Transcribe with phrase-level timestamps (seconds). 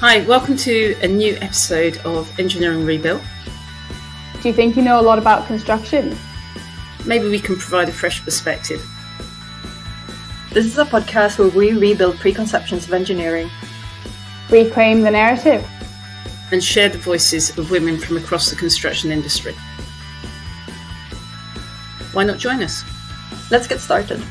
[0.00, 3.20] Hi, welcome to a new episode of Engineering Rebuilt.
[4.40, 6.16] Do you think you know a lot about construction?
[7.04, 8.80] Maybe we can provide a fresh perspective.
[10.52, 13.50] This is a podcast where we rebuild preconceptions of engineering,
[14.50, 15.68] reclaim the narrative,
[16.52, 19.56] and share the voices of women from across the construction industry.
[22.12, 22.84] Why not join us?
[23.50, 24.22] Let's get started.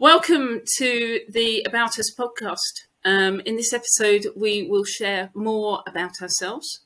[0.00, 2.86] Welcome to the About Us podcast.
[3.04, 6.80] Um, in this episode, we will share more about ourselves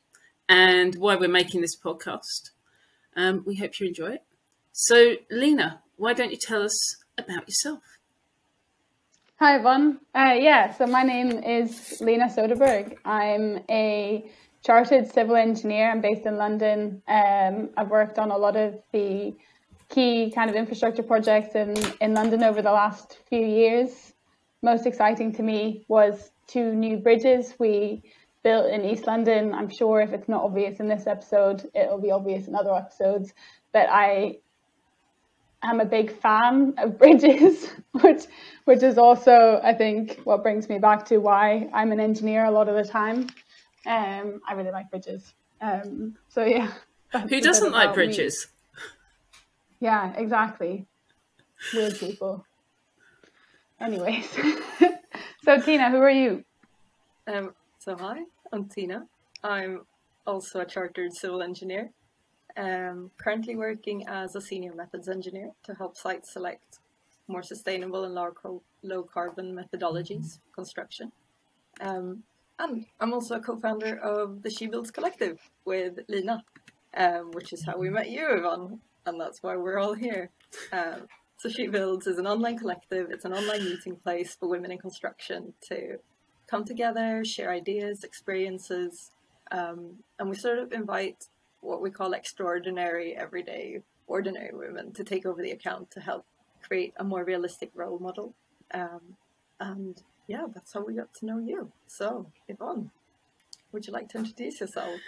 [0.48, 2.50] and why we're making this podcast.
[3.14, 4.24] Um, we hope you enjoy it.
[4.72, 7.84] So, Lina, why don't you tell us about yourself?
[9.38, 10.00] Hi, Yvonne.
[10.12, 12.96] Uh, yeah, so my name is Lina Soderberg.
[13.04, 14.28] I'm a
[14.66, 15.88] chartered civil engineer.
[15.88, 17.00] I'm based in London.
[17.06, 19.36] Um, I've worked on a lot of the
[19.88, 24.12] key kind of infrastructure projects in, in London over the last few years.
[24.62, 28.02] Most exciting to me was two new bridges we
[28.42, 29.52] built in East London.
[29.52, 33.32] I'm sure if it's not obvious in this episode, it'll be obvious in other episodes.
[33.72, 34.38] But I
[35.62, 38.24] am a big fan of bridges, which
[38.64, 42.50] which is also I think what brings me back to why I'm an engineer a
[42.50, 43.28] lot of the time.
[43.86, 45.34] Um, I really like bridges.
[45.60, 46.72] Um, so yeah.
[47.28, 48.46] Who doesn't like bridges?
[48.46, 48.50] Me.
[49.84, 50.86] Yeah, exactly.
[51.74, 52.46] Weird people.
[53.78, 54.26] Anyways,
[55.44, 56.42] so Tina, who are you?
[57.26, 59.06] Um, so hi, I'm Tina.
[59.42, 59.82] I'm
[60.26, 61.90] also a chartered civil engineer.
[62.56, 66.78] Um, currently working as a senior methods engineer to help sites select
[67.28, 71.12] more sustainable and low, low carbon methodologies for construction.
[71.82, 72.22] Um,
[72.58, 76.42] and I'm also a co-founder of the She Builds Collective with Lina,
[76.96, 80.30] um, which is how we met you, Yvonne and that's why we're all here.
[80.72, 81.06] Um,
[81.38, 83.10] so She Builds is an online collective.
[83.10, 85.98] It's an online meeting place for women in construction to
[86.46, 89.10] come together, share ideas, experiences,
[89.52, 91.26] um, and we sort of invite
[91.60, 96.24] what we call extraordinary, everyday, ordinary women to take over the account to help
[96.62, 98.34] create a more realistic role model.
[98.72, 99.16] Um,
[99.60, 101.72] and yeah, that's how we got to know you.
[101.86, 102.90] So, Yvonne,
[103.72, 105.00] would you like to introduce yourself?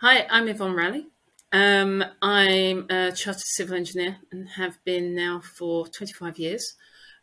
[0.00, 1.08] Hi, I'm Yvonne Raleigh.
[1.52, 6.74] Um, I'm a chartered civil engineer and have been now for 25 years.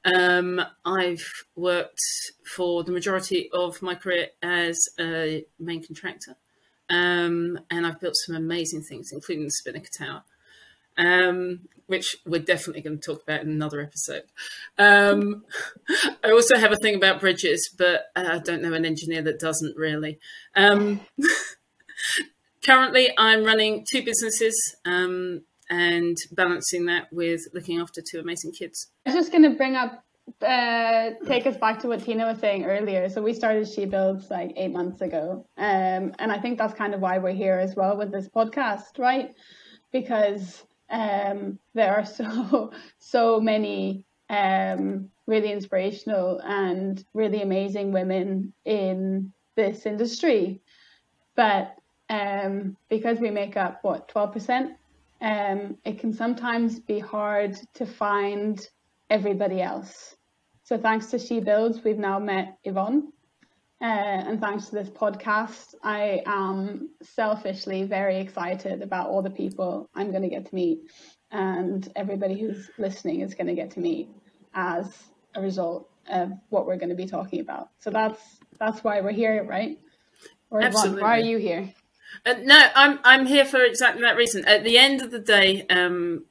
[0.03, 1.25] Um, I've
[1.55, 1.99] worked
[2.55, 6.35] for the majority of my career as a main contractor,
[6.89, 10.23] um, and I've built some amazing things, including the Spinnaker Tower,
[10.97, 14.23] um, which we're definitely going to talk about in another episode.
[14.77, 15.43] Um,
[16.23, 19.75] I also have a thing about bridges, but I don't know an engineer that doesn't
[19.75, 20.19] really.
[22.65, 28.87] Currently, I'm running two businesses um, and balancing that with looking after two amazing kids.
[29.05, 30.03] I was just going to bring up,
[30.41, 33.07] uh, take us back to what Tina was saying earlier.
[33.09, 36.95] So we started She Builds like eight months ago, um, and I think that's kind
[36.95, 39.35] of why we're here as well with this podcast, right?
[39.91, 49.31] Because um, there are so so many um, really inspirational and really amazing women in
[49.55, 50.61] this industry,
[51.35, 51.77] but
[52.09, 54.75] um, because we make up what 12%,
[55.21, 58.67] um, it can sometimes be hard to find
[59.09, 60.15] everybody else.
[60.63, 63.11] So thanks to She Builds, we've now met Yvonne.
[63.81, 63.85] Uh,
[64.27, 70.11] and thanks to this podcast, I am selfishly very excited about all the people I'm
[70.11, 70.79] going to get to meet
[71.31, 74.09] and everybody who's listening is going to get to meet
[74.53, 75.03] as
[75.35, 77.69] a result of what we're going to be talking about.
[77.79, 78.19] So that's
[78.57, 79.77] that's why we're here, right?
[80.49, 81.01] Or Absolutely.
[81.01, 81.73] why are you here?
[82.25, 84.45] Uh, no, I'm I'm here for exactly that reason.
[84.45, 86.25] At the end of the day, um,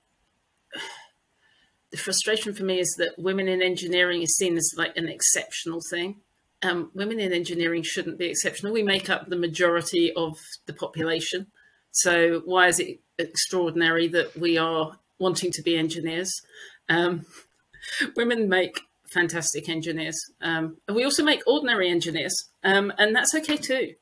[1.90, 5.80] the frustration for me is that women in engineering is seen as like an exceptional
[5.90, 6.16] thing.
[6.62, 8.72] Um, women in engineering shouldn't be exceptional.
[8.72, 11.48] We make up the majority of the population.
[11.92, 16.42] So why is it extraordinary that we are wanting to be engineers?
[16.88, 17.26] Um,
[18.16, 20.18] women make fantastic engineers.
[20.42, 23.94] Um, and we also make ordinary engineers, um, and that's okay too.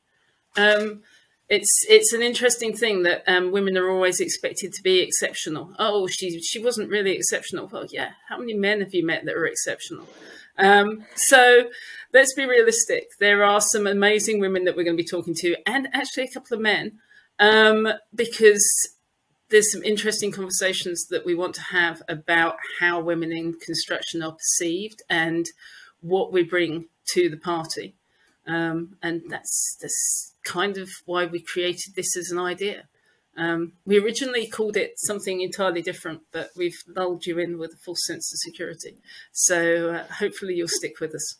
[0.57, 1.03] Um,
[1.49, 5.73] it's it's an interesting thing that um, women are always expected to be exceptional.
[5.77, 7.67] Oh, she she wasn't really exceptional.
[7.67, 8.11] Well, yeah.
[8.29, 10.07] How many men have you met that are exceptional?
[10.57, 11.69] Um, so
[12.13, 13.07] let's be realistic.
[13.19, 16.31] There are some amazing women that we're going to be talking to, and actually a
[16.31, 16.99] couple of men,
[17.39, 18.63] um, because
[19.49, 24.33] there's some interesting conversations that we want to have about how women in construction are
[24.33, 25.45] perceived and
[26.01, 27.95] what we bring to the party.
[28.45, 32.83] Um, and that's that's kind of why we created this as an idea.
[33.35, 37.77] Um, we originally called it something entirely different, but we've lulled you in with a
[37.77, 38.97] false sense of security.
[39.31, 41.37] So uh, hopefully you'll stick with us.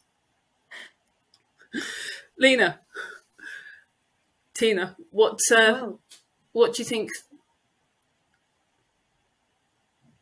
[2.39, 2.79] Lina,
[4.53, 5.91] Tina, what uh,
[6.51, 7.09] what do you think?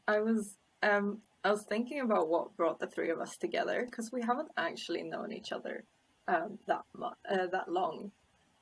[0.08, 4.12] I was um, I was thinking about what brought the three of us together because
[4.12, 5.86] we haven't actually known each other
[6.28, 8.12] um, that uh, that long.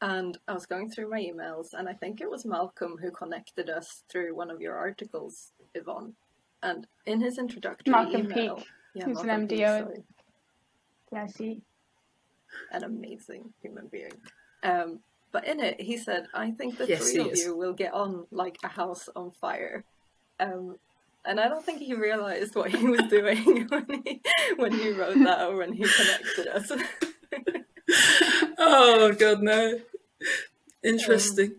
[0.02, 3.70] And I was going through my emails, and I think it was Malcolm who connected
[3.70, 6.14] us through one of your articles, Yvonne.
[6.64, 8.66] And in his introductory Malcolm email, Peake,
[8.96, 9.80] yeah, who's an Malcolm Peake, MDO.
[9.80, 10.04] sorry,
[11.12, 11.62] Yeah, I see.
[12.72, 14.12] an amazing human being.
[14.64, 15.00] Um,
[15.32, 17.44] but in it, he said, "I think the Yes, three of is.
[17.44, 19.84] you will get on like a house on fire."
[20.40, 20.78] Um,
[21.26, 24.22] and I don't think he realized what he was doing when he
[24.56, 26.72] when he wrote that or when he connected us.
[28.62, 29.80] Oh God, no!
[30.84, 31.56] Interesting.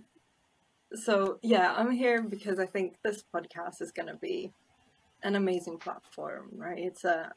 [0.94, 4.52] so yeah, I'm here because I think this podcast is going to be
[5.22, 6.78] an amazing platform, right?
[6.78, 7.32] It's a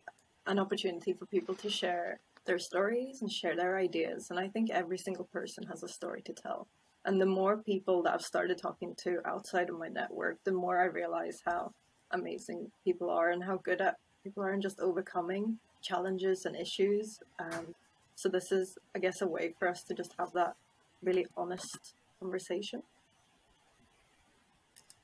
[0.47, 4.69] an opportunity for people to share their stories and share their ideas, and I think
[4.69, 6.67] every single person has a story to tell.
[7.05, 10.77] And the more people that I've started talking to outside of my network, the more
[10.77, 11.71] I realize how
[12.11, 13.95] amazing people are and how good at
[14.25, 17.19] people are in just overcoming challenges and issues.
[17.39, 17.75] Um,
[18.15, 20.55] so this is, I guess, a way for us to just have that
[21.01, 22.83] really honest conversation.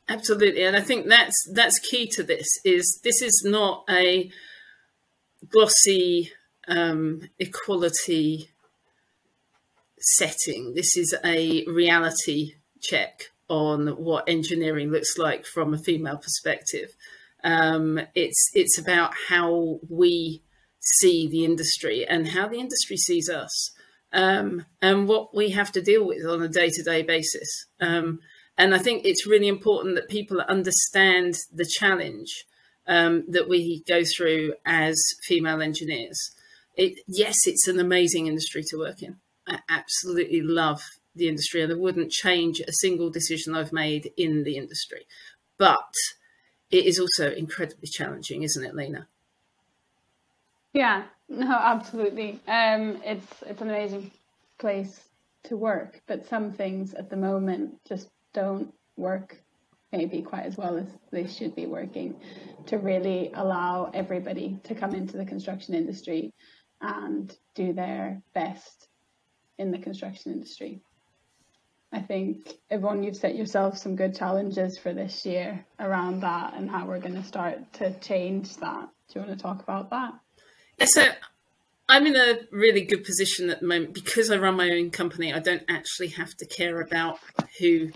[0.07, 2.47] Absolutely, and I think that's that's key to this.
[2.65, 4.31] Is this is not a
[5.47, 6.31] glossy
[6.67, 8.49] um, equality
[9.99, 10.73] setting.
[10.73, 16.89] This is a reality check on what engineering looks like from a female perspective.
[17.43, 20.41] Um, it's it's about how we
[20.79, 23.71] see the industry and how the industry sees us,
[24.13, 27.65] um, and what we have to deal with on a day to day basis.
[27.79, 28.19] Um,
[28.57, 32.45] and I think it's really important that people understand the challenge
[32.87, 36.19] um, that we go through as female engineers.
[36.75, 39.17] It, yes, it's an amazing industry to work in.
[39.47, 40.81] I absolutely love
[41.15, 45.05] the industry and I wouldn't change a single decision I've made in the industry.
[45.57, 45.93] But
[46.71, 49.07] it is also incredibly challenging, isn't it, Lina?
[50.73, 52.39] Yeah, no, absolutely.
[52.47, 54.11] Um, it's it's an amazing
[54.59, 54.99] place
[55.43, 59.41] to work, but some things at the moment just don't work
[59.91, 62.15] maybe quite as well as they should be working
[62.67, 66.31] to really allow everybody to come into the construction industry
[66.81, 68.87] and do their best
[69.57, 70.81] in the construction industry.
[71.91, 76.69] I think Yvonne, you've set yourself some good challenges for this year around that and
[76.69, 78.89] how we're going to start to change that.
[79.07, 80.13] Do you want to talk about that?
[80.85, 81.05] So
[81.89, 85.33] I'm in a really good position at the moment because I run my own company.
[85.33, 87.19] I don't actually have to care about
[87.59, 87.89] who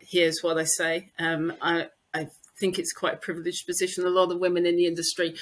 [0.00, 1.10] hears what I say.
[1.18, 4.04] Um, I, I think it's quite a privileged position.
[4.04, 5.34] A lot of women in the industry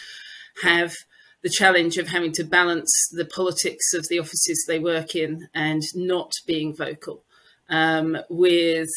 [0.62, 0.94] have
[1.42, 5.82] the challenge of having to balance the politics of the offices they work in and
[5.94, 7.22] not being vocal
[7.68, 8.90] um, with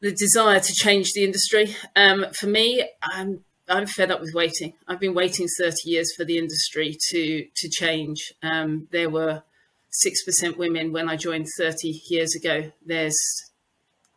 [0.00, 1.76] the desire to change the industry.
[1.94, 4.74] Um, for me, I'm I'm fed up with waiting.
[4.86, 8.32] I've been waiting 30 years for the industry to to change.
[8.42, 9.42] Um, there were
[9.90, 12.72] six percent women when I joined 30 years ago.
[12.84, 13.16] There's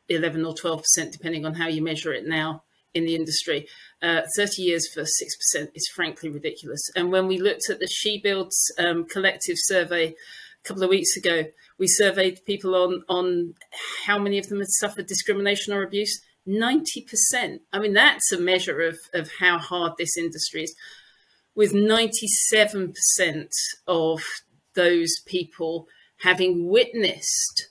[0.10, 2.64] 11 or 12 percent, depending on how you measure it now
[2.94, 3.68] in the industry.
[4.02, 6.82] Uh, 30 years for 6% is frankly ridiculous.
[6.96, 11.16] And when we looked at the She Builds um, collective survey a couple of weeks
[11.16, 11.46] ago,
[11.78, 13.54] we surveyed people on, on
[14.06, 16.22] how many of them had suffered discrimination or abuse.
[16.48, 17.60] 90%.
[17.74, 20.76] I mean, that's a measure of, of how hard this industry is.
[21.56, 22.94] With 97%
[23.88, 24.22] of
[24.76, 25.88] those people
[26.22, 27.70] having witnessed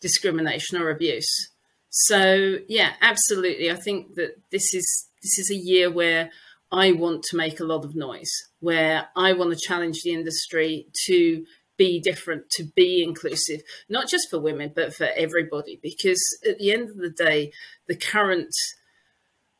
[0.00, 1.50] discrimination or abuse.
[1.90, 3.70] So yeah, absolutely.
[3.70, 6.30] I think that this is this is a year where
[6.70, 8.30] I want to make a lot of noise,
[8.60, 11.44] where I want to challenge the industry to
[11.78, 15.78] be different, to be inclusive, not just for women, but for everybody.
[15.82, 17.52] Because at the end of the day,
[17.86, 18.52] the current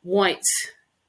[0.03, 0.45] white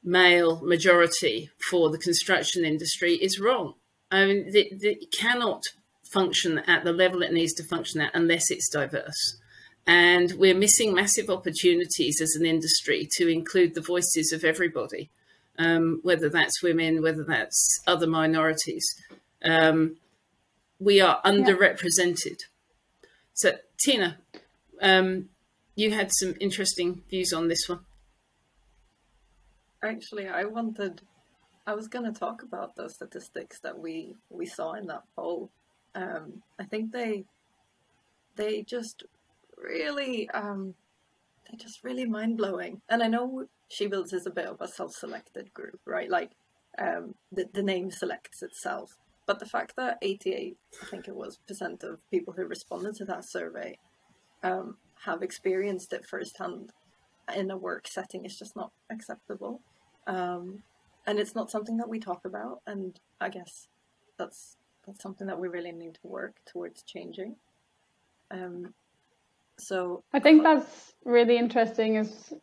[0.04, 3.74] male majority for the construction industry is wrong.
[4.12, 5.64] I mean, it, cannot
[6.12, 9.38] function at the level it needs to function at unless it's diverse.
[9.86, 15.10] And we're missing massive opportunities as an industry to include the voices of everybody,
[15.58, 18.88] um, whether that's women, whether that's other minorities.
[19.44, 19.98] Um,
[20.80, 22.40] we are underrepresented.
[22.40, 23.08] Yeah.
[23.34, 24.18] So, Tina,
[24.82, 25.30] um,
[25.76, 27.82] you had some interesting views on this one.
[29.84, 31.02] Actually, I wanted,
[31.66, 35.50] I was going to talk about those statistics that we we saw in that poll.
[35.96, 37.24] Um, I think they
[38.36, 39.04] they just
[39.58, 40.74] really um,
[41.50, 42.82] they just really mind blowing.
[42.90, 46.10] And I know She Builds is a bit of a self selected group, right?
[46.10, 46.32] Like
[46.78, 48.98] um, the the name selects itself.
[49.30, 53.06] But the fact that 88, I think it was, percent of people who responded to
[53.06, 53.78] that survey
[54.42, 56.72] um, have experienced it firsthand
[57.36, 59.62] in a work setting is just not acceptable.
[60.08, 60.64] Um,
[61.06, 62.62] and it's not something that we talk about.
[62.66, 63.68] And I guess
[64.18, 64.58] that's
[64.88, 67.36] that's something that we really need to work towards changing.
[68.32, 68.74] Um,
[69.60, 71.98] so I think that's really interesting.
[71.98, 72.34] Is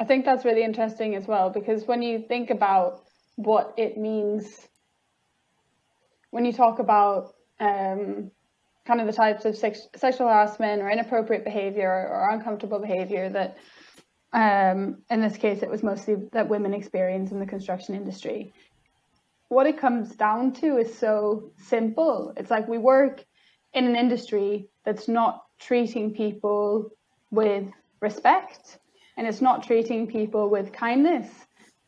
[0.00, 3.02] I think that's really interesting as well because when you think about
[3.34, 4.66] what it means,
[6.36, 8.30] when you talk about um,
[8.84, 13.56] kind of the types of sex- sexual harassment or inappropriate behavior or uncomfortable behavior that
[14.34, 18.52] um, in this case it was mostly that women experience in the construction industry.
[19.48, 22.34] What it comes down to is so simple.
[22.36, 23.24] It's like we work
[23.72, 26.90] in an industry that's not treating people
[27.30, 27.64] with
[28.00, 28.76] respect
[29.16, 31.28] and it's not treating people with kindness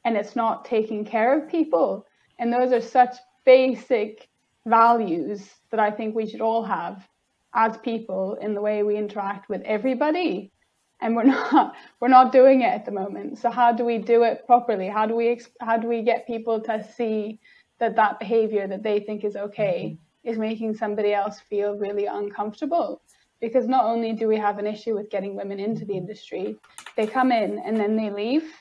[0.06, 2.06] and it's not taking care of people.
[2.38, 3.14] And those are such
[3.44, 4.27] basic
[4.68, 7.06] values that I think we should all have
[7.54, 10.52] as people in the way we interact with everybody.
[11.00, 13.38] And we're not we're not doing it at the moment.
[13.38, 14.88] So how do we do it properly?
[14.88, 17.40] How do we how do we get people to see
[17.78, 20.30] that that behavior that they think is okay mm-hmm.
[20.30, 23.02] is making somebody else feel really uncomfortable?
[23.40, 26.56] Because not only do we have an issue with getting women into the industry
[26.96, 28.52] they come in and then they leave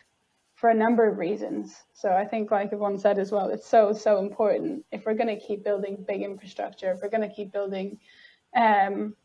[0.57, 1.83] for a number of reasons.
[1.93, 5.39] So I think, like everyone said as well, it's so so important if we're going
[5.39, 7.99] to keep building big infrastructure, if we're going to keep building
[8.55, 9.15] um,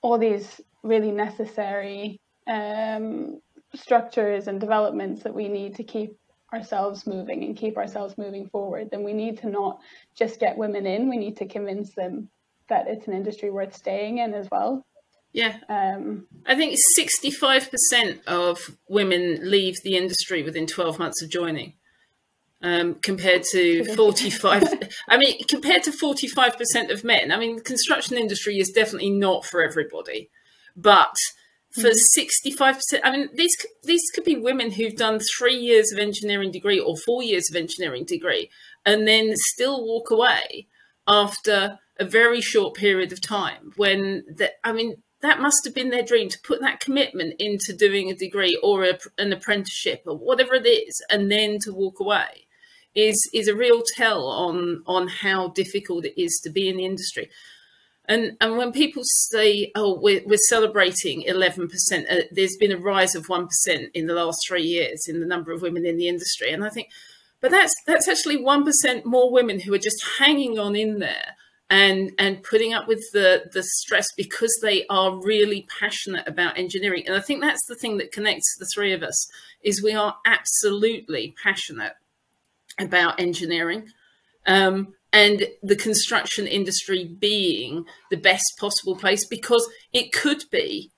[0.00, 3.40] all these really necessary um,
[3.74, 6.16] structures and developments that we need to keep
[6.54, 9.78] ourselves moving and keep ourselves moving forward, then we need to not
[10.16, 12.28] just get women in, we need to convince them
[12.70, 14.86] that it's an industry worth staying in as well.
[15.32, 15.58] Yeah.
[15.68, 21.74] Um, I think 65% of women leave the industry within 12 months of joining.
[22.62, 24.64] Um, compared to 45
[25.08, 29.46] i mean compared to 45% of men i mean the construction industry is definitely not
[29.46, 30.28] for everybody
[30.76, 31.16] but
[31.70, 32.60] for mm-hmm.
[32.60, 36.78] 65% i mean these these could be women who've done three years of engineering degree
[36.78, 38.50] or four years of engineering degree
[38.84, 40.66] and then still walk away
[41.08, 45.90] after a very short period of time when the, i mean that must have been
[45.90, 50.16] their dream to put that commitment into doing a degree or a, an apprenticeship or
[50.16, 52.46] whatever it is, and then to walk away
[52.94, 56.84] is is a real tell on on how difficult it is to be in the
[56.84, 57.30] industry.
[58.06, 62.78] And and when people say, "Oh, we're, we're celebrating eleven percent," uh, there's been a
[62.78, 65.96] rise of one percent in the last three years in the number of women in
[65.96, 66.88] the industry, and I think,
[67.40, 71.36] but that's that's actually one percent more women who are just hanging on in there
[71.70, 77.04] and and putting up with the the stress because they are really passionate about engineering.
[77.06, 79.28] And i think that's the thing that connects the three of us
[79.62, 81.94] is we are absolutely passionate
[82.78, 83.88] about engineering
[84.46, 90.90] um, and the construction industry being the best possible place because it could be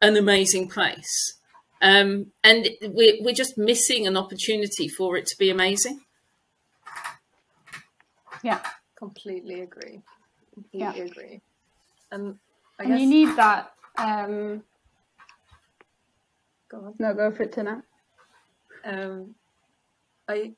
[0.00, 1.38] an amazing place.
[1.80, 6.00] Um, and we're, we're just missing an opportunity for it to be amazing.
[8.42, 8.60] Yeah
[8.98, 10.02] completely agree
[10.72, 10.94] yeah.
[10.94, 11.40] agree.
[12.10, 12.36] And
[12.78, 13.00] I and guess...
[13.00, 13.72] you need that.
[13.96, 14.62] Um...
[16.70, 16.94] Go on.
[16.98, 17.82] No, go for it, Tina.
[18.84, 19.34] Um,
[20.28, 20.52] I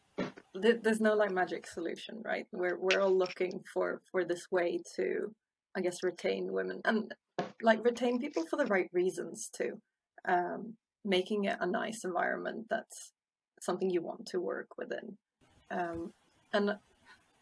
[0.54, 2.46] there's no like magic solution, right?
[2.52, 5.32] We're we're all looking for for this way to,
[5.76, 7.14] I guess, retain women and
[7.62, 9.80] like retain people for the right reasons too.
[10.26, 13.12] Um, making it a nice environment that's
[13.60, 15.16] something you want to work within.
[15.70, 16.12] Um,
[16.52, 16.76] and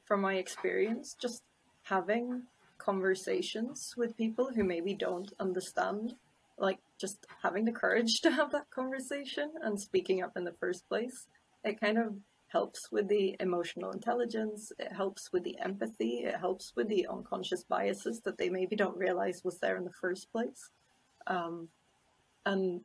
[0.04, 1.42] from my experience, just
[1.88, 2.42] having
[2.78, 6.14] conversations with people who maybe don't understand,
[6.59, 10.88] like just having the courage to have that conversation and speaking up in the first
[10.88, 11.26] place,
[11.64, 12.14] it kind of
[12.49, 17.62] helps with the emotional intelligence, it helps with the empathy, it helps with the unconscious
[17.64, 20.71] biases that they maybe don't realize was there in the first place.
[21.26, 21.68] Um,
[22.47, 22.80] and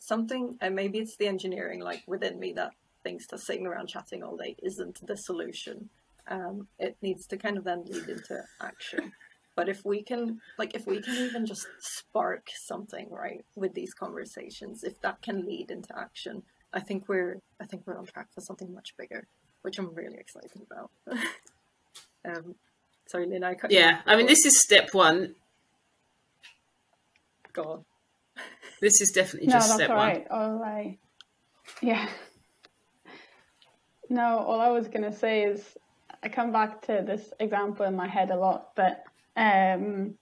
[0.00, 2.72] something, and maybe it's the engineering like within me that
[3.04, 5.88] thinks that sitting around chatting all day isn't the solution
[6.28, 9.12] um, it needs to kind of then lead into action.
[9.54, 13.94] But if we can, like, if we can even just spark something, right, with these
[13.94, 16.42] conversations, if that can lead into action,
[16.74, 19.26] I think we're, I think we're on track for something much bigger,
[19.62, 20.90] which I'm really excited about.
[22.26, 22.54] um,
[23.06, 23.70] sorry, Lynn, I cut.
[23.70, 25.34] Yeah, I mean, this is step one.
[27.52, 27.84] Go on.
[28.78, 30.08] This is definitely no, just that's step all one.
[30.08, 30.26] right.
[30.30, 30.98] All right.
[31.80, 32.08] Yeah.
[34.08, 35.76] No, all I was gonna say is
[36.22, 39.04] I come back to this example in my head a lot, but
[39.36, 40.14] um,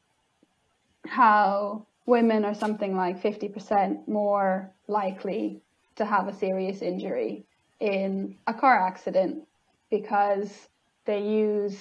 [1.07, 5.63] how women are something like fifty percent more likely
[5.97, 7.45] to have a serious injury
[7.81, 9.47] in a car accident
[9.91, 10.69] because
[11.05, 11.79] they use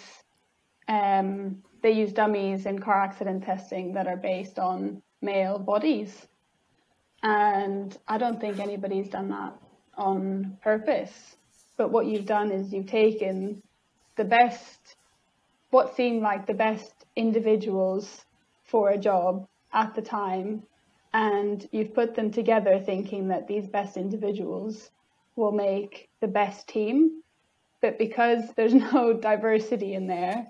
[0.87, 6.27] um, they use dummies in car accident testing that are based on male bodies.
[7.23, 9.53] And I don't think anybody's done that
[9.97, 11.37] on purpose.
[11.77, 13.63] But what you've done is you've taken
[14.15, 14.95] the best,
[15.71, 18.25] what seemed like the best individuals
[18.63, 20.63] for a job at the time,
[21.13, 24.89] and you've put them together thinking that these best individuals
[25.35, 27.21] will make the best team.
[27.81, 30.47] But because there's no diversity in there,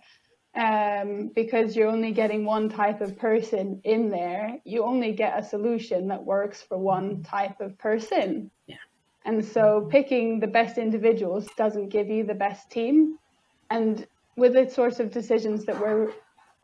[0.56, 5.44] um, because you're only getting one type of person in there, you only get a
[5.44, 8.52] solution that works for one type of person.
[8.68, 8.76] Yeah.
[9.26, 13.18] And so picking the best individuals doesn't give you the best team.
[13.74, 16.12] And with the sorts of decisions that we're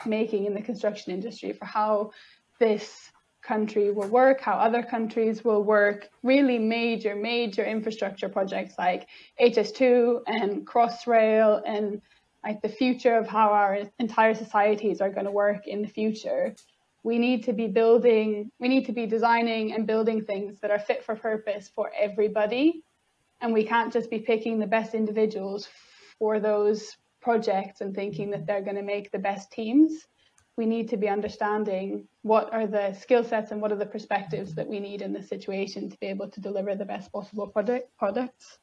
[0.05, 2.11] making in the construction industry for how
[2.59, 3.11] this
[3.41, 9.07] country will work, how other countries will work, really major, major infrastructure projects like
[9.41, 12.01] HS2 and Crossrail and
[12.45, 16.55] like the future of how our entire societies are going to work in the future
[17.03, 20.79] we need to be building we need to be designing and building things that are
[20.79, 22.83] fit for purpose for everybody.
[23.41, 25.69] And we can't just be picking the best individuals
[26.19, 30.05] for those projects and thinking that they're going to make the best teams
[30.57, 34.53] we need to be understanding what are the skill sets and what are the perspectives
[34.55, 37.89] that we need in the situation to be able to deliver the best possible product
[37.97, 38.59] products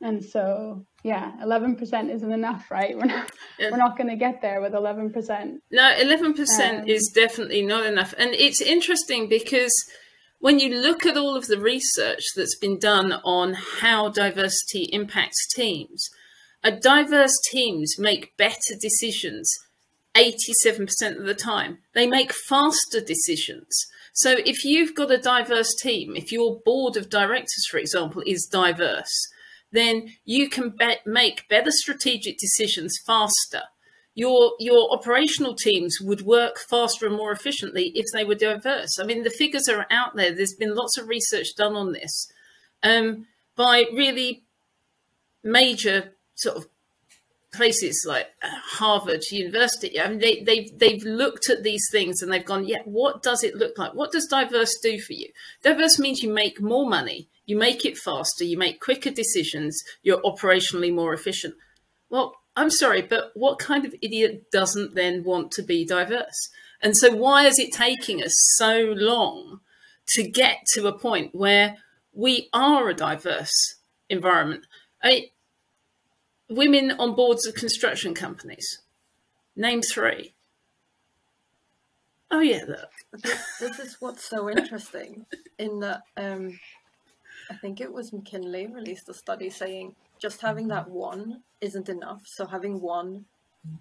[0.00, 2.94] and so, yeah, 11% isn't enough, right?
[2.96, 3.70] We're not, Yeah.
[3.70, 5.60] we're not going to get there with 11%.
[5.70, 9.72] No, eleven percent Um, is definitely not enough, and it's interesting because
[10.40, 15.46] when you look at all of the research that's been done on how diversity impacts
[15.54, 16.10] teams,
[16.64, 19.52] a diverse teams make better decisions
[20.16, 21.78] 87% of the time.
[21.92, 23.86] They make faster decisions.
[24.12, 28.48] So if you've got a diverse team, if your board of directors, for example, is
[28.50, 29.12] diverse,
[29.72, 33.62] then you can be- make better strategic decisions faster.
[34.14, 39.00] Your your operational teams would work faster and more efficiently if they were diverse.
[39.00, 40.32] I mean, the figures are out there.
[40.32, 42.28] There's been lots of research done on this
[42.84, 44.44] um, by really
[45.42, 46.66] major sort of
[47.52, 50.00] places like uh, Harvard University.
[50.00, 53.44] I mean, they, they've they've looked at these things and they've gone, yeah, what does
[53.44, 53.94] it look like?
[53.94, 55.28] What does diverse do for you?
[55.62, 60.22] Diverse means you make more money, you make it faster, you make quicker decisions, you're
[60.22, 61.54] operationally more efficient.
[62.10, 66.50] Well, I'm sorry, but what kind of idiot doesn't then want to be diverse?
[66.80, 69.60] And so, why is it taking us so long
[70.08, 71.78] to get to a point where
[72.12, 73.76] we are a diverse
[74.08, 74.66] environment?
[75.02, 75.30] I,
[76.48, 78.80] women on boards of construction companies.
[79.56, 80.34] Name three.
[82.30, 82.90] Oh yeah, look.
[83.22, 85.24] this, this is what's so interesting
[85.58, 86.58] in that um,
[87.50, 92.22] I think it was McKinsey released a study saying just having that one isn't enough.
[92.26, 93.26] So having one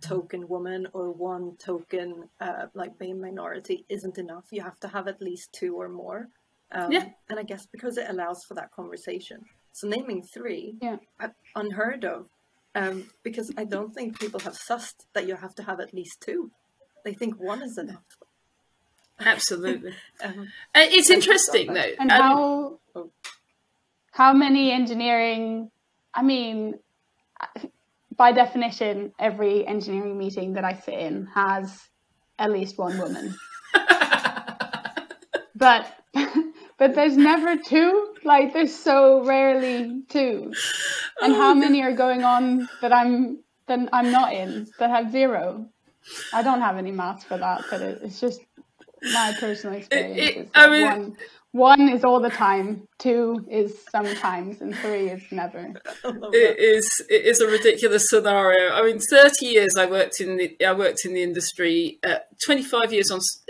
[0.02, 4.46] token woman or one token uh, like being minority isn't enough.
[4.52, 6.28] You have to have at least two or more.
[6.72, 7.06] Um, Yeah.
[7.30, 9.42] And I guess because it allows for that conversation.
[9.72, 10.98] So naming three, Yeah.
[11.20, 12.30] uh, unheard of.
[12.76, 16.22] Um, because I don't think people have sussed that you have to have at least
[16.22, 16.52] two.
[17.06, 18.04] They think one is enough.
[19.20, 19.94] Absolutely.
[20.24, 21.92] Um, Uh, it's interesting though.
[22.00, 23.12] And Um, how, Oh.
[24.12, 25.70] how many engineering,
[26.14, 26.80] I mean,
[28.16, 31.90] by definition, every engineering meeting that I sit in has
[32.40, 33.36] at least one woman.
[35.56, 35.86] but
[36.80, 40.52] but there's never two like there's so rarely two
[41.22, 45.66] and how many are going on that i'm that i'm not in that have zero
[46.34, 48.42] i don't have any maths for that but it, it's just
[49.14, 51.18] my personal experience it- is I mean- one
[51.56, 55.72] one is all the time two is sometimes and three is never
[56.04, 56.60] I love it that.
[56.60, 58.72] is it is a ridiculous scenario.
[58.74, 62.00] I mean, thirty years I worked in the I worked in the industry.
[62.04, 63.44] Uh, Twenty five years on s-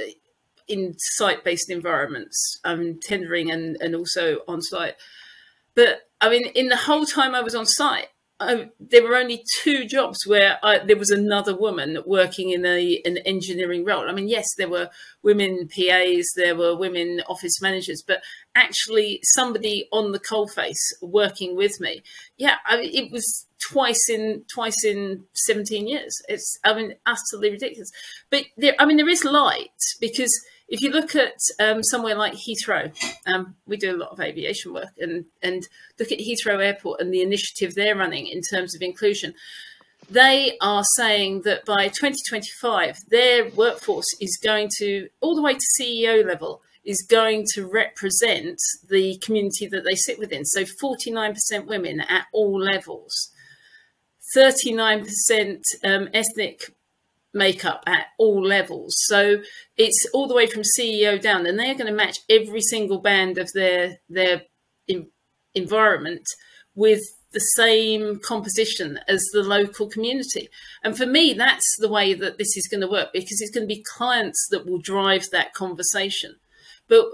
[0.67, 4.95] in site based environments, um, tendering and and also on site.
[5.76, 8.08] But I mean, in the whole time I was on site,
[8.39, 13.02] I, there were only two jobs where I, there was another woman working in a
[13.06, 14.10] an engineering role.
[14.10, 14.89] I mean, yes, there were
[15.21, 18.21] women PAs, there were women office managers, but
[18.56, 22.04] actually somebody on the coalface working with me.
[22.38, 26.21] Yeah, I it was twice in twice in 17 years.
[26.28, 27.91] It's I mean utterly ridiculous.
[28.30, 29.69] But there, I mean there is light
[30.02, 30.34] because
[30.67, 32.93] if you look at um, somewhere like Heathrow,
[33.28, 35.67] um, we do a lot of aviation work, and and
[35.99, 39.34] look at Heathrow Airport and the initiative they're running in terms of inclusion.
[40.10, 45.82] They are saying that by 2025, their workforce is going to all the way to
[45.82, 50.43] CEO level is going to represent the community that they sit within.
[50.43, 53.32] So 49% women at all levels,
[54.36, 55.08] 39%
[55.86, 56.73] um, ethnic
[57.34, 58.96] makeup at all levels.
[59.06, 59.38] So
[59.78, 63.38] it's all the way from CEO down, and they're going to match every single band
[63.38, 64.43] of their their
[64.88, 65.08] in,
[65.56, 66.26] environment
[66.76, 67.02] with
[67.34, 70.50] the same composition as the local community.
[70.84, 73.67] And for me, that's the way that this is going to work because it's going
[73.67, 76.36] to be clients that will drive that conversation.
[76.88, 77.06] But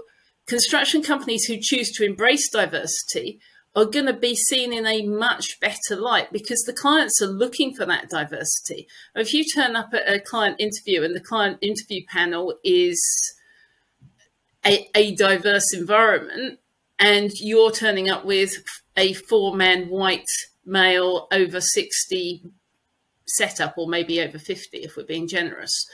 [0.46, 3.40] construction companies who choose to embrace diversity
[3.76, 7.74] are going to be seen in a much better light because the clients are looking
[7.74, 8.88] for that diversity.
[9.14, 13.00] If you turn up at a client interview and the client interview panel is
[14.66, 16.58] a, a diverse environment
[16.98, 18.56] and you're turning up with
[18.96, 20.28] a four man white
[20.66, 22.42] male over 60
[23.26, 25.86] setup or maybe over 50 if we're being generous,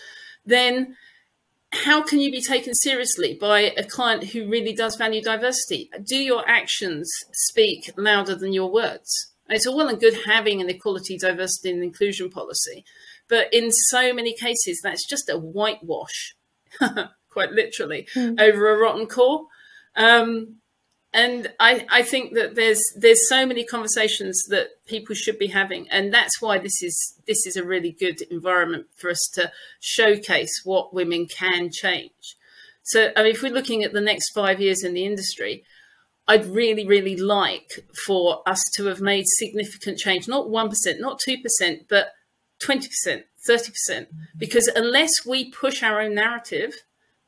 [0.47, 0.97] then
[1.85, 5.91] how can you be taken seriously by a client who really does value diversity?
[6.05, 9.33] Do your actions speak louder than your words?
[9.49, 12.85] It's all well and good having an equality, diversity, and inclusion policy,
[13.29, 16.35] but in so many cases, that's just a whitewash,
[17.31, 18.41] quite literally, mm.
[18.41, 19.47] over a rotten core.
[19.95, 20.57] Um,
[21.17, 25.89] and I, I think that there's there's so many conversations that people should be having,
[25.89, 29.51] and that's why this is this is a really good environment for us to
[29.81, 32.37] showcase what women can change.
[32.83, 35.65] So, I mean, if we're looking at the next five years in the industry,
[36.29, 41.89] I'd really, really like for us to have made significant change, not 1%, not 2%,
[41.89, 42.13] but
[42.63, 43.25] 20%, 30%.
[43.49, 44.05] Mm-hmm.
[44.37, 46.75] Because unless we push our own narrative,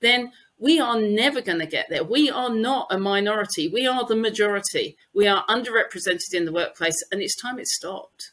[0.00, 2.02] then we are never going to get there.
[2.02, 3.68] We are not a minority.
[3.68, 4.96] We are the majority.
[5.14, 8.32] We are underrepresented in the workplace, and it's time it stopped.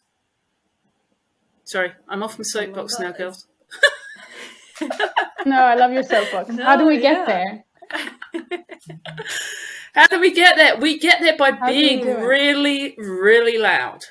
[1.63, 3.47] Sorry, I'm off my oh soapbox now, girls.
[5.45, 6.49] no, I love your soapbox.
[6.49, 7.59] No, How do we get yeah.
[7.91, 8.59] there?
[9.93, 10.77] How do we get there?
[10.77, 14.01] We get there by How being really, really loud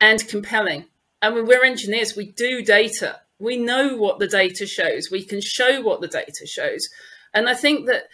[0.00, 0.86] and compelling.
[1.20, 2.16] I mean, we're engineers.
[2.16, 3.20] We do data.
[3.38, 5.10] We know what the data shows.
[5.10, 6.88] We can show what the data shows.
[7.32, 8.04] And I think that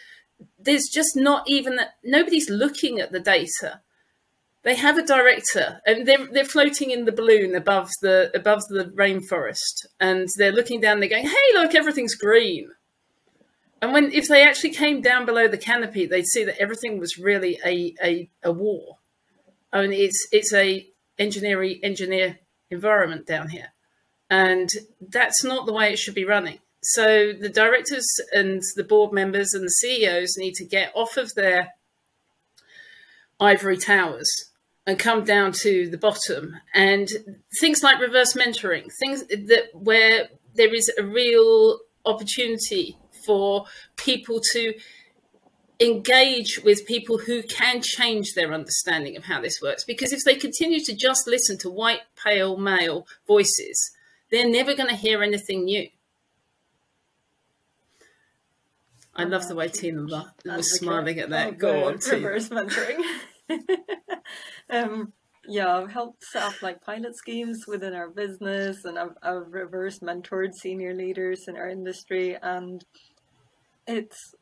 [0.58, 3.80] there's just not even that nobody's looking at the data.
[4.62, 8.86] They have a director and they're they're floating in the balloon above the above the
[8.96, 12.70] rainforest and they're looking down, they're going, Hey, look, everything's green.
[13.80, 17.16] And when if they actually came down below the canopy, they'd see that everything was
[17.16, 18.98] really a a, a war.
[19.72, 20.86] I mean it's it's a
[21.18, 23.72] engineering engineer environment down here.
[24.28, 24.68] And
[25.00, 26.58] that's not the way it should be running.
[26.90, 31.34] So the directors and the board members and the CEOs need to get off of
[31.34, 31.74] their
[33.40, 34.28] ivory towers
[34.86, 36.54] and come down to the bottom.
[36.72, 37.08] And
[37.60, 42.96] things like reverse mentoring, things that where there is a real opportunity
[43.26, 43.64] for
[43.96, 44.74] people to
[45.80, 49.82] engage with people who can change their understanding of how this works.
[49.82, 53.90] Because if they continue to just listen to white, pale male voices,
[54.30, 55.88] they're never going to hear anything new.
[59.16, 60.02] I love the way Tina
[60.44, 61.58] was smiling at that.
[61.58, 63.00] Go on, reverse mentoring.
[64.70, 65.12] um,
[65.48, 70.00] yeah, I've helped set up like pilot schemes within our business, and I've, I've reverse
[70.00, 72.84] mentored senior leaders in our industry, and
[73.86, 74.34] it's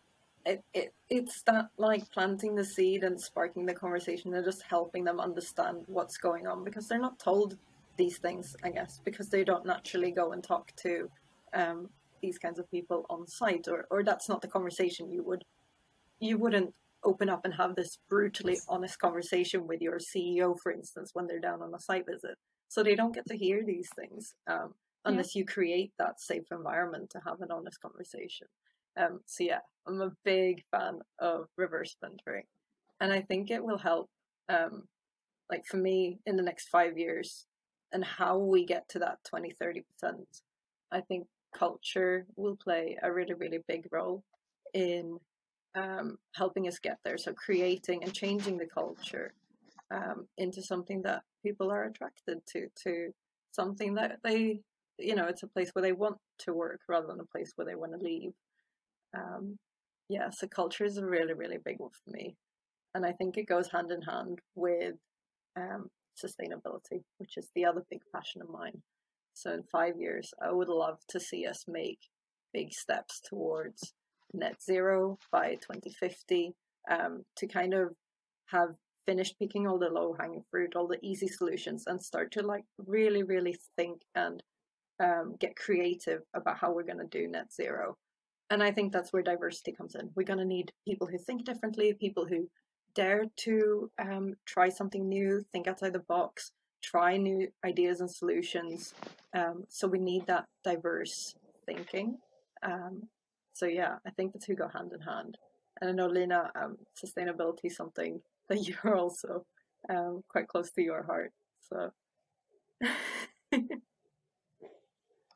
[0.46, 5.04] it, it it's that like planting the seed and sparking the conversation and just helping
[5.04, 7.56] them understand what's going on because they're not told
[7.96, 11.08] these things, I guess, because they don't naturally go and talk to
[11.52, 11.88] um,
[12.24, 15.44] these kinds of people on site or, or that's not the conversation you would
[16.20, 16.72] you wouldn't
[17.04, 21.38] open up and have this brutally honest conversation with your CEO, for instance, when they're
[21.38, 22.37] down on a site visit.
[22.68, 25.40] So they don't get to hear these things um, unless yeah.
[25.40, 28.46] you create that safe environment to have an honest conversation.
[28.96, 32.46] Um, so yeah, I'm a big fan of reverse mentoring,
[33.00, 34.08] and I think it will help.
[34.48, 34.84] Um,
[35.50, 37.46] like for me, in the next five years,
[37.92, 40.40] and how we get to that 20, 30 percent,
[40.90, 44.22] I think culture will play a really, really big role
[44.72, 45.18] in
[45.74, 47.18] um, helping us get there.
[47.18, 49.32] So creating and changing the culture
[49.90, 53.12] um, into something that people are attracted to, to
[53.52, 54.60] something that they,
[54.98, 57.66] you know, it's a place where they want to work rather than a place where
[57.66, 58.32] they want to leave.
[59.16, 59.58] Um,
[60.08, 62.36] yeah, so culture is a really, really big one for me.
[62.94, 64.94] And I think it goes hand in hand with
[65.56, 65.88] um,
[66.22, 68.82] sustainability, which is the other big passion of mine.
[69.35, 71.99] So in five years, I would love to see us make
[72.53, 73.92] big steps towards
[74.33, 76.55] net zero by 2050
[76.90, 77.94] um, to kind of
[78.47, 78.70] have
[79.07, 82.64] finished picking all the low hanging fruit, all the easy solutions, and start to like
[82.87, 84.42] really, really think and
[85.01, 87.97] um, get creative about how we're going to do net zero.
[88.51, 90.11] And I think that's where diversity comes in.
[90.14, 92.49] We're going to need people who think differently, people who
[92.94, 96.53] dare to um, try something new, think outside the box,
[96.85, 98.94] try new ideas and solutions.
[99.35, 101.35] Um, so we need that diverse
[101.66, 102.18] thinking.
[102.62, 103.09] Um,
[103.55, 105.38] so yeah, I think the two go hand in hand.
[105.81, 109.44] And I know Lina, um, sustainability is something that you're also
[109.88, 111.33] um, quite close to your heart.
[111.68, 111.90] So.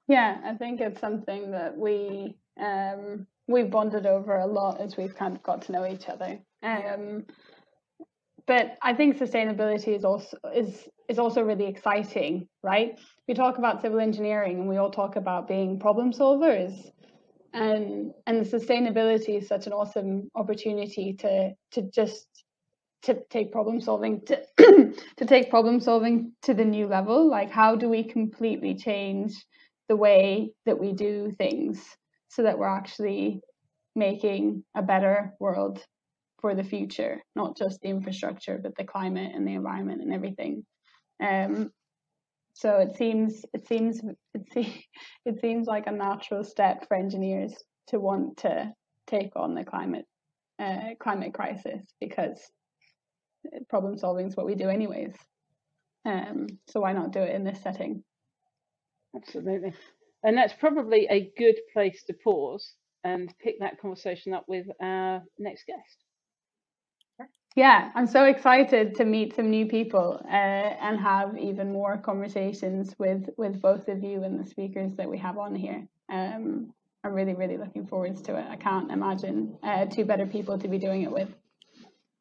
[0.09, 5.15] yeah, I think it's something that we um, we've bonded over a lot as we've
[5.15, 6.39] kind of got to know each other.
[6.63, 7.25] Um,
[8.47, 12.99] but I think sustainability is also is is also really exciting, right?
[13.27, 16.75] We talk about civil engineering and we all talk about being problem solvers.
[17.55, 22.27] And and the sustainability is such an awesome opportunity to to just
[23.03, 24.42] to take problem solving to
[25.16, 27.29] to take problem solving to the new level.
[27.29, 29.35] Like how do we completely change
[29.88, 31.83] the way that we do things
[32.29, 33.40] so that we're actually
[33.97, 35.83] making a better world
[36.40, 40.64] for the future, not just the infrastructure, but the climate and the environment and everything.
[41.22, 41.70] Um,
[42.54, 44.00] so it seems it seems
[44.35, 44.85] it, se-
[45.24, 47.54] it seems like a natural step for engineers
[47.88, 48.72] to want to
[49.07, 50.07] take on the climate
[50.59, 52.50] uh, climate crisis because
[53.68, 55.14] problem solving is what we do anyways.
[56.04, 58.02] Um, so why not do it in this setting?
[59.14, 59.72] Absolutely.
[60.24, 65.22] And that's probably a good place to pause and pick that conversation up with our
[65.38, 66.04] next guest.
[67.59, 72.94] Yeah, I'm so excited to meet some new people uh, and have even more conversations
[73.01, 75.85] with with both of you and the speakers that we have on here.
[76.09, 78.47] Um, I'm really, really looking forward to it.
[78.49, 81.31] I can't imagine uh, two better people to be doing it with.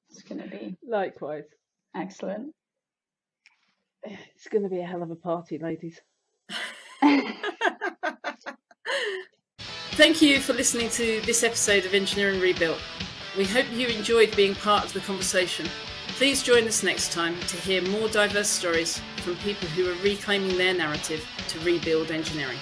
[0.09, 1.45] It's going to be likewise
[1.95, 2.55] excellent.
[4.01, 6.01] It's going to be a hell of a party, ladies.
[9.91, 12.81] Thank you for listening to this episode of Engineering Rebuilt.
[13.37, 15.67] We hope you enjoyed being part of the conversation.
[16.07, 20.57] Please join us next time to hear more diverse stories from people who are reclaiming
[20.57, 22.57] their narrative to rebuild engineering.